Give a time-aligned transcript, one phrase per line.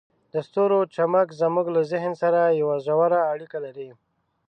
[0.33, 3.89] د ستورو چمک زموږ له ذهن سره یوه ژوره اړیکه لري.